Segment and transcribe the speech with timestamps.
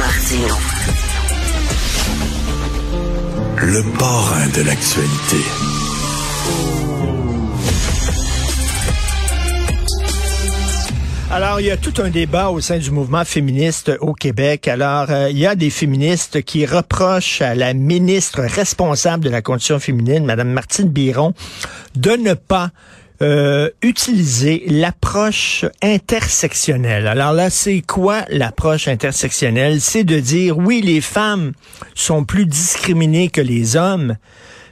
[0.00, 0.54] Martino.
[3.58, 5.36] Le parrain de l'actualité.
[11.30, 14.68] Alors, il y a tout un débat au sein du mouvement féministe au Québec.
[14.68, 19.42] Alors, euh, il y a des féministes qui reprochent à la ministre responsable de la
[19.42, 21.34] condition féminine, Mme Martine Biron,
[21.94, 22.70] de ne pas
[23.22, 27.06] euh, utiliser l'approche intersectionnelle.
[27.06, 29.82] Alors là, c'est quoi l'approche intersectionnelle?
[29.82, 31.52] C'est de dire, oui, les femmes
[31.94, 34.16] sont plus discriminées que les hommes,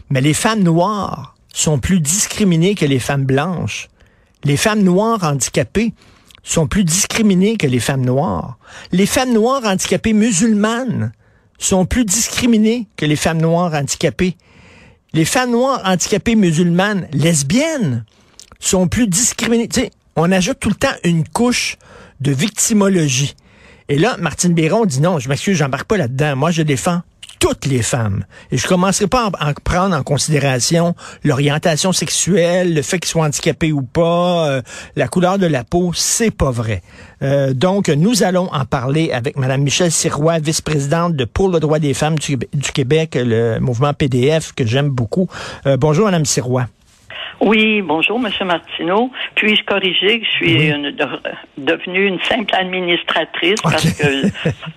[0.08, 3.90] mais les femmes noires sont plus discriminées que les femmes blanches.
[4.44, 5.92] Les femmes noires handicapées
[6.42, 8.56] sont plus discriminées que les femmes noires.
[8.92, 11.12] Les femmes noires handicapées musulmanes
[11.58, 14.36] sont plus discriminées que les femmes noires handicapées.
[15.12, 18.04] Les femmes noires handicapées musulmanes lesbiennes
[18.58, 21.76] sont plus sais, on ajoute tout le temps une couche
[22.20, 23.36] de victimologie.
[23.88, 26.36] Et là, Martine Béron dit non, je m'excuse, j'embarque pas là-dedans.
[26.36, 27.02] Moi, je défends
[27.38, 28.24] toutes les femmes.
[28.50, 33.72] Et je commencerai pas à, prendre en considération l'orientation sexuelle, le fait qu'ils soient handicapés
[33.72, 34.62] ou pas, euh,
[34.96, 36.82] la couleur de la peau, c'est pas vrai.
[37.22, 41.78] Euh, donc, nous allons en parler avec Mme Michelle Sirois, vice-présidente de Pour le droit
[41.78, 42.36] des femmes du,
[42.74, 45.28] Québec, le mouvement PDF que j'aime beaucoup.
[45.66, 46.66] Euh, bonjour, Mme Sirois.
[47.40, 49.10] Oui, bonjour, Monsieur Martineau.
[49.34, 50.72] Puis-je corriger que je suis
[51.56, 54.26] devenue une simple administratrice parce que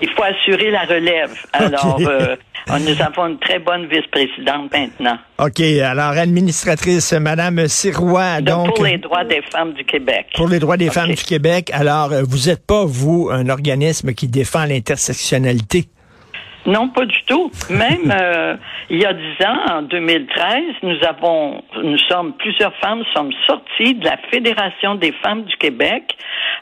[0.01, 1.33] il faut assurer la relève.
[1.53, 2.35] Alors, euh,
[2.67, 5.17] nous avons une très bonne vice-présidente maintenant.
[5.39, 5.59] OK.
[5.61, 8.75] Alors, administratrice, Madame Sirois, donc.
[8.75, 10.27] Pour les droits des femmes du Québec.
[10.35, 11.71] Pour les droits des femmes du Québec.
[11.73, 15.87] Alors, euh, vous n'êtes pas, vous, un organisme qui défend l'intersectionnalité?
[16.65, 17.51] Non, pas du tout.
[17.69, 18.55] Même euh,
[18.89, 23.95] il y a dix ans, en 2013, nous avons, nous sommes plusieurs femmes sommes sorties
[23.95, 26.15] de la Fédération des femmes du Québec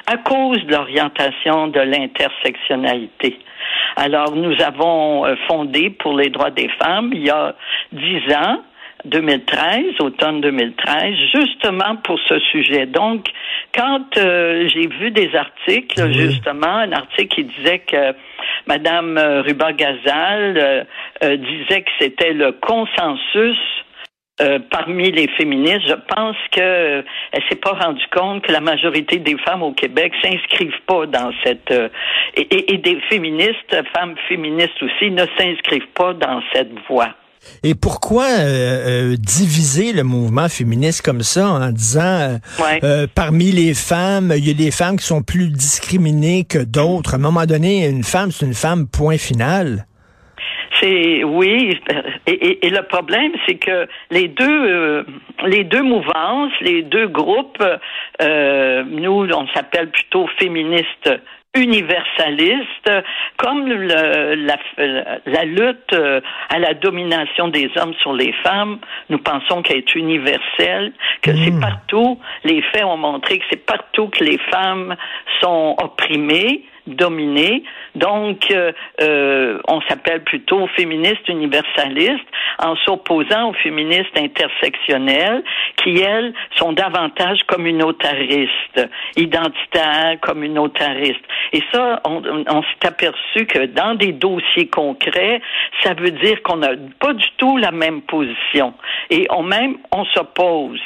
[0.07, 3.39] à cause de l'orientation de l'intersectionnalité.
[3.95, 7.55] Alors, nous avons euh, fondé pour les droits des femmes il y a
[7.91, 8.61] dix ans
[9.05, 12.85] 2013, automne 2013, justement pour ce sujet.
[12.85, 13.27] Donc,
[13.75, 18.13] quand euh, j'ai vu des articles, justement, un article qui disait que
[18.67, 20.85] Madame euh, Ruba-Gazal
[21.23, 23.57] euh, disait que c'était le consensus
[24.71, 29.37] parmi les féministes, je pense que elle s'est pas rendue compte que la majorité des
[29.39, 31.73] femmes au Québec s'inscrivent pas dans cette
[32.35, 37.09] et, et, des féministes, femmes féministes aussi, ne s'inscrivent pas dans cette voie.
[37.63, 42.37] Et pourquoi euh, euh, diviser le mouvement féministe comme ça en disant
[42.83, 47.13] euh, parmi les femmes, il y a des femmes qui sont plus discriminées que d'autres?
[47.13, 49.85] À un moment donné, une femme, c'est une femme, point final.
[50.79, 51.77] C'est oui,
[52.25, 55.05] et, le problème, c'est que les deux,
[55.45, 57.61] les deux mouvances, les deux groupes,
[58.21, 61.09] nous, on s'appelle plutôt féministes
[61.55, 62.91] universaliste,
[63.37, 64.57] comme le, la,
[65.25, 68.79] la, lutte euh, à la domination des hommes sur les femmes,
[69.09, 70.93] nous pensons qu'elle est universelle,
[71.23, 71.59] que c'est hmm.
[71.59, 74.95] partout, les faits ont montré que c'est partout que les femmes
[75.41, 76.65] sont opprimées,
[76.95, 77.63] dominées.
[77.95, 82.25] Donc, euh, euh, on s'appelle plutôt féministe universaliste
[82.59, 85.43] en s'opposant aux féministes intersectionnelles
[85.77, 91.25] qui, elles, sont davantage communautaristes, identitaires, communautaristes.
[91.53, 95.41] Et ça, on, on s'est aperçu que dans des dossiers concrets,
[95.83, 98.73] ça veut dire qu'on n'a pas du tout la même position.
[99.09, 100.81] Et on même, on s'oppose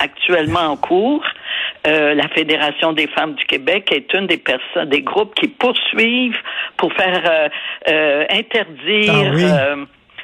[0.00, 1.24] actuellement en cours.
[1.86, 6.40] Euh, la Fédération des femmes du Québec est une des personnes, des groupes qui poursuivent
[6.76, 7.48] pour faire euh,
[7.88, 9.12] euh, interdire
[9.52, 9.74] ah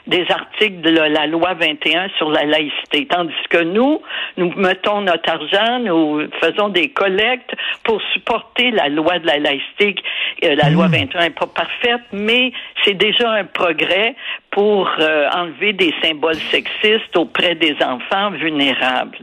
[0.06, 3.06] des articles de la loi 21 sur la laïcité.
[3.06, 4.02] Tandis que nous,
[4.36, 7.54] nous mettons notre argent, nous faisons des collectes
[7.84, 9.94] pour supporter la loi de la laïcité.
[10.42, 12.52] la loi 21 n'est pas parfaite, mais
[12.84, 14.14] c'est déjà un progrès
[14.50, 14.90] pour
[15.32, 19.16] enlever des symboles sexistes auprès des enfants vulnérables.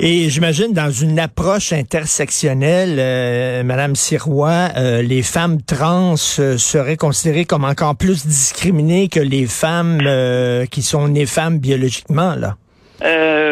[0.00, 6.96] Et j'imagine dans une approche intersectionnelle, euh, Madame Sirois, euh, les femmes trans euh, seraient
[6.96, 10.00] considérées comme encore plus discriminées que les femmes
[10.70, 12.56] qui sont nées femmes biologiquement, là.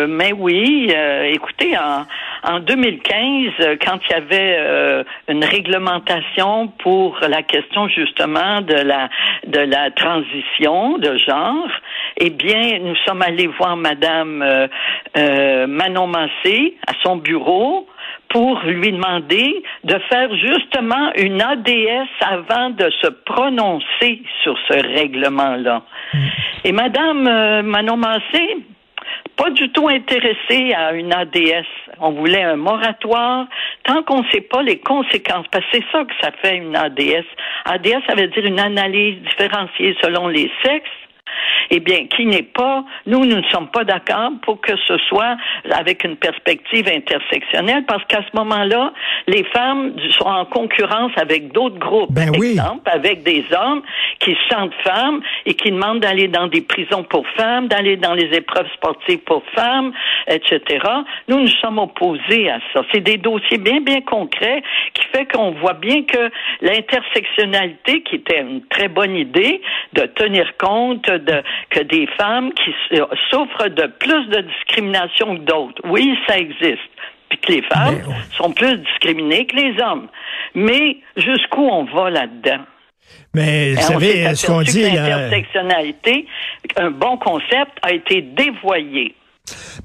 [0.09, 0.91] mais oui,
[1.35, 2.06] écoutez, en,
[2.42, 8.75] en 2015, euh, quand il y avait euh, une réglementation pour la question justement de
[8.75, 9.08] la
[9.46, 11.69] de la transition de genre,
[12.16, 17.87] eh bien, nous sommes allés voir Madame euh, Manon Massé à son bureau
[18.28, 25.82] pour lui demander de faire justement une ADS avant de se prononcer sur ce règlement-là.
[26.14, 26.19] Mm.
[26.64, 28.56] Et Madame Manon Massé,
[29.40, 31.64] pas du tout intéressé à une ADS.
[31.98, 33.46] On voulait un moratoire.
[33.84, 36.76] Tant qu'on ne sait pas les conséquences, parce que c'est ça que ça fait une
[36.76, 37.25] ADS
[37.64, 40.90] ADS, ça veut dire une analyse différenciée selon les sexes
[41.70, 45.37] eh bien, qui n'est pas, nous, nous ne sommes pas d'accord pour que ce soit
[45.70, 48.93] avec une perspective intersectionnelle, parce qu'à ce moment-là,
[49.26, 52.12] les femmes sont en concurrence avec d'autres groupes.
[52.12, 52.52] Ben oui.
[52.52, 53.82] exemple, avec des hommes
[54.19, 58.14] qui se sentent femmes et qui demandent d'aller dans des prisons pour femmes, d'aller dans
[58.14, 59.93] les épreuves sportives pour femmes,
[60.26, 60.61] etc.
[61.28, 62.82] Nous, nous sommes opposés à ça.
[62.93, 64.62] C'est des dossiers bien, bien concrets
[64.94, 66.31] qui fait qu'on voit bien que
[66.61, 69.61] l'intersectionnalité, qui était une très bonne idée,
[69.93, 72.73] de tenir compte de, que des femmes qui
[73.31, 75.83] souffrent de plus de discrimination que d'autres.
[75.85, 76.81] Oui, ça existe.
[77.29, 78.03] Puis que les femmes
[78.33, 80.09] sont plus discriminées que les hommes.
[80.55, 82.65] Mais jusqu'où on va là-dedans?
[83.35, 84.83] Mais vous savez, ce qu'on dit.
[84.83, 86.27] L'intersectionnalité,
[86.77, 89.15] un bon concept, a été dévoyé.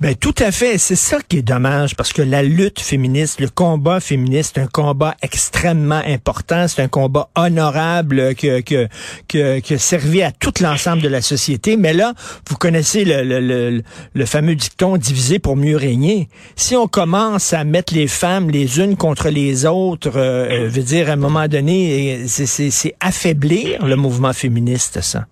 [0.02, 0.78] Ben tout à fait.
[0.78, 4.68] C'est ça qui est dommage parce que la lutte féministe, le combat féministe, c'est un
[4.68, 6.68] combat extrêmement important.
[6.68, 8.88] C'est un combat honorable que que
[9.28, 11.78] que, que servi à tout l'ensemble de la société.
[11.78, 12.14] Mais là,
[12.50, 13.84] vous connaissez le, le,
[14.14, 16.30] le, fameux dicton diviser pour mieux régner.
[16.56, 20.84] Si on commence à mettre les femmes les unes contre les autres, euh, euh veut
[20.84, 25.26] dire à un moment donné, c'est affaiblir le mouvement féministe, ça.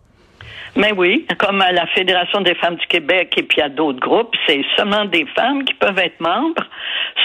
[0.75, 4.35] Mais oui, comme à la Fédération des femmes du Québec et puis à d'autres groupes,
[4.47, 6.63] c'est seulement des femmes qui peuvent être membres,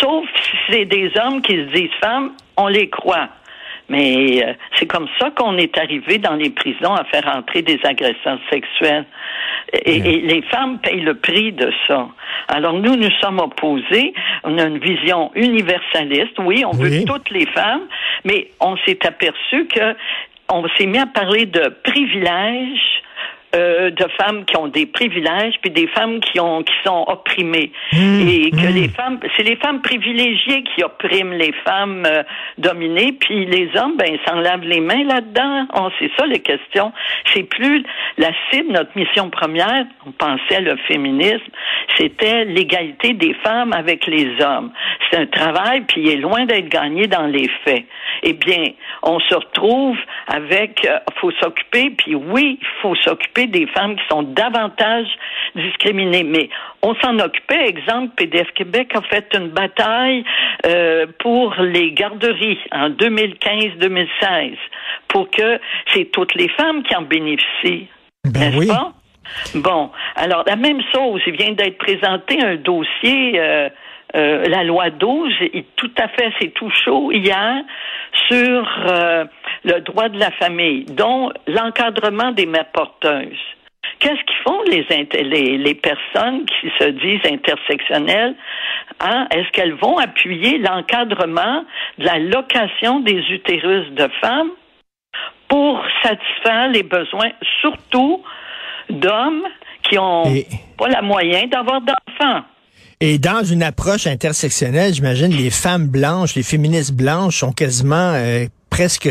[0.00, 3.28] sauf si c'est des hommes qui se disent femmes, on les croit.
[3.88, 7.80] Mais euh, c'est comme ça qu'on est arrivé dans les prisons à faire entrer des
[7.84, 9.06] agressions sexuelles.
[9.72, 12.06] Et, les femmes payent le prix de ça.
[12.48, 14.12] Alors nous, nous sommes opposés.
[14.44, 16.38] On a une vision universaliste.
[16.38, 17.82] Oui, on veut toutes les femmes,
[18.24, 19.94] mais on s'est aperçu que
[20.50, 23.02] on s'est mis à parler de privilèges
[23.54, 27.72] euh, de femmes qui ont des privilèges puis des femmes qui ont qui sont opprimées.
[27.92, 28.74] Mmh, et que mmh.
[28.74, 32.22] les femmes c'est les femmes privilégiées qui oppriment les femmes euh,
[32.58, 35.66] dominées puis les hommes ben s'en lavent les mains là-dedans.
[35.74, 36.92] On c'est ça les questions.
[37.32, 37.84] C'est plus
[38.18, 41.50] la cible notre mission première on pensait le féminisme
[41.96, 44.72] c'était l'égalité des femmes avec les hommes
[45.10, 47.84] c'est un travail puis il est loin d'être gagné dans les faits
[48.22, 48.64] eh bien
[49.02, 49.96] on se retrouve
[50.26, 55.06] avec euh, faut s'occuper puis oui il faut s'occuper des femmes qui sont davantage
[55.54, 56.24] discriminées.
[56.24, 56.48] Mais
[56.82, 57.68] on s'en occupait.
[57.68, 60.24] Exemple, PDF Québec a fait une bataille
[60.66, 64.56] euh, pour les garderies en 2015-2016
[65.08, 65.60] pour que
[65.92, 67.88] c'est toutes les femmes qui en bénéficient.
[68.24, 68.92] Ben n'est-ce pas?
[69.54, 73.68] Bon, alors la même chose, il vient d'être présenté un dossier, euh,
[74.16, 77.62] euh, la loi 12, et tout à fait, c'est tout chaud hier,
[78.28, 78.68] sur
[79.64, 83.38] le droit de la famille, dont l'encadrement des mères porteuses.
[83.98, 88.34] Qu'est-ce qu'ils font les, personnes qui se disent intersectionnelles?
[89.00, 89.26] Hein?
[89.32, 91.64] Est-ce qu'elles vont appuyer l'encadrement
[91.98, 94.50] de la location des utérus de femmes
[95.48, 98.22] pour satisfaire les besoins, surtout
[98.90, 99.42] d'hommes
[99.82, 100.24] qui ont
[100.76, 102.44] pas la moyen d'avoir d'enfants?
[103.00, 108.46] Et dans une approche intersectionnelle, j'imagine les femmes blanches, les féministes blanches sont quasiment euh,
[108.70, 109.08] presque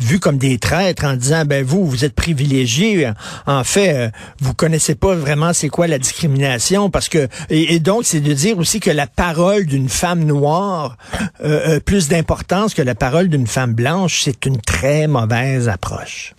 [0.00, 3.08] vus comme des traîtres en disant ben vous vous êtes privilégiés
[3.46, 4.08] en fait euh,
[4.40, 8.58] vous connaissez pas vraiment c'est quoi la discrimination parce que et, donc c'est de dire
[8.58, 10.96] aussi que la parole d'une femme noire
[11.44, 16.34] euh, plus d'importance que la parole d'une femme blanche c'est une très mauvaise approche.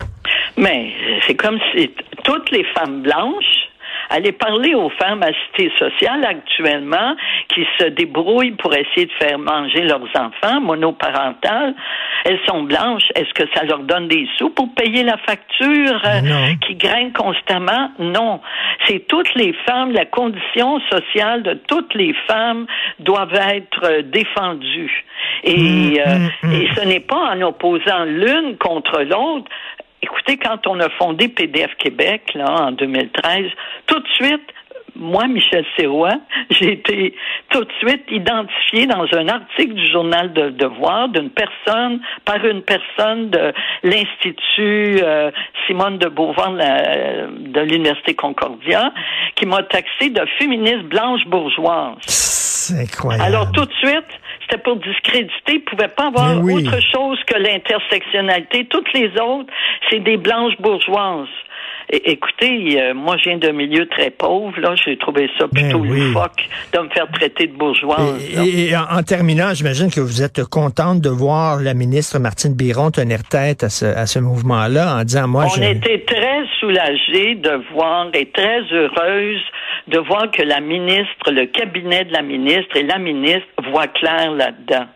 [0.56, 0.90] Mais
[1.28, 1.90] c'est comme si
[2.24, 3.68] toutes les femmes blanches
[4.10, 7.14] Allez parler aux femmes assistées sociales actuellement
[7.54, 11.74] qui se débrouillent pour essayer de faire manger leurs enfants monoparentales.
[12.24, 13.04] Elles sont blanches.
[13.14, 17.90] Est-ce que ça leur donne des sous pour payer la facture euh, qui grimpe constamment?
[17.98, 18.40] Non.
[18.86, 22.66] C'est toutes les femmes, la condition sociale de toutes les femmes
[23.00, 25.04] doivent être euh, défendues.
[25.44, 26.52] Et, mmh, euh, mmh.
[26.52, 29.50] et ce n'est pas en opposant l'une contre l'autre
[30.02, 33.46] Écoutez, quand on a fondé PDF Québec, là, en 2013,
[33.86, 34.52] tout de suite,
[34.98, 36.18] moi, Michel Serrois,
[36.50, 37.14] j'ai été
[37.50, 42.62] tout de suite identifié dans un article du journal de Devoir d'une personne, par une
[42.62, 43.52] personne de
[43.84, 45.30] l'Institut euh,
[45.66, 48.92] Simone de Beauvoir de l'Université Concordia,
[49.36, 51.96] qui m'a taxé de féministe blanche bourgeoise.
[52.00, 53.24] C'est incroyable.
[53.24, 54.17] Alors tout de suite,
[54.48, 55.32] c'était pour discréditer.
[55.48, 58.66] Il ne pouvait pas avoir autre chose que l'intersectionnalité.
[58.70, 59.52] Toutes les autres,
[59.90, 61.28] c'est des blanches bourgeoises.
[61.90, 64.58] écoutez, euh, moi, je viens d'un milieu très pauvre.
[64.60, 68.22] Là, j'ai trouvé ça ben plutôt loufoque de me faire traiter de bourgeoise.
[68.46, 73.22] Et, en, terminant, j'imagine que vous êtes contente de voir la ministre Martine Biron tenir
[73.24, 78.08] tête à ce, à ce mouvement-là en disant, moi, On était très soulagés de voir
[78.14, 79.44] et très heureuses
[79.88, 84.32] de voir que la ministre, le cabinet de la ministre et la ministre voient clair
[84.32, 84.86] là-dedans.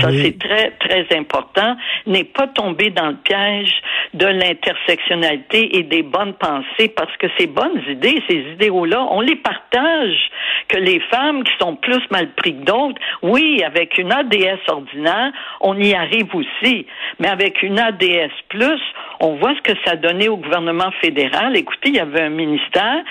[0.00, 1.76] Ça, c'est très, très important.
[2.06, 3.72] N'est pas tomber dans le piège
[4.14, 9.36] de l'intersectionnalité et des bonnes pensées parce que ces bonnes idées, ces idéaux-là, on les
[9.36, 10.30] partage.
[10.68, 15.32] Que les femmes qui sont plus mal prises que d'autres, oui, avec une ADS ordinaire,
[15.60, 16.86] on y arrive aussi.
[17.18, 18.80] Mais avec une ADS plus,
[19.20, 21.56] on voit ce que ça a donné au gouvernement fédéral.
[21.56, 23.02] Écoutez, il y avait un ministère,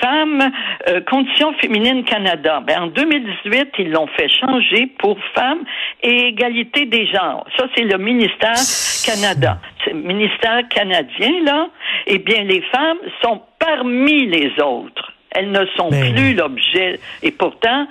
[0.00, 0.50] Femmes,
[0.88, 2.62] euh, Conditions féminines Canada.
[2.66, 5.64] Ben, en 2018, ils l'ont fait changer pour Femmes
[6.02, 7.46] et égalité des genres.
[7.56, 8.62] Ça, c'est le ministère
[9.04, 9.58] Canada.
[9.84, 11.68] C'est le ministère canadien, là.
[12.06, 15.12] Eh bien, les femmes sont parmi les autres.
[15.34, 17.00] Elles ne sont Ben plus l'objet.
[17.22, 17.86] Et pourtant,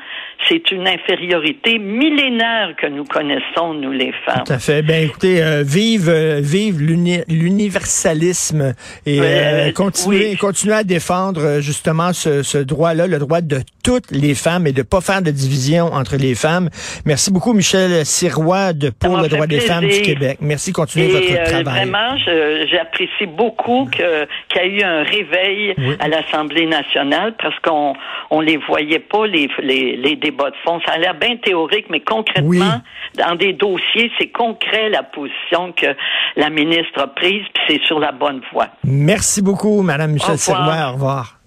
[0.50, 4.44] c'est une infériorité millénaire que nous connaissons, nous, les femmes.
[4.46, 4.82] Tout à fait.
[4.82, 8.74] Ben écoutez, euh, vive, euh, vive l'uni- l'universalisme
[9.06, 10.38] et euh, Euh, continuez, oui.
[10.38, 14.72] continuez à défendre euh, justement ce, ce droit-là, le droit de toutes les femmes et
[14.72, 16.70] de pas faire de division entre les femmes.
[17.06, 20.02] Merci beaucoup, Michel Sirois de Pour le droit des femmes du.
[20.02, 20.38] Québec.
[20.42, 21.64] Merci, continuez Et votre travail.
[21.88, 22.18] vraiment,
[22.72, 24.04] j'apprécie beaucoup qu'il
[24.56, 25.96] y a eu un réveil Oui.
[26.00, 27.94] à l'Assemblée nationale parce qu'on
[28.30, 30.80] on les voyait pas les, les, les débats de fond.
[30.86, 32.62] Ça a l'air bien théorique, mais concrètement, Oui.
[33.18, 35.88] dans des dossiers, c'est concret la position que
[36.36, 38.68] la ministre a prise, puis c'est sur la bonne voie.
[38.84, 40.38] Merci beaucoup, Madame Michel.
[40.38, 40.90] Sirois.
[40.90, 41.41] Au revoir.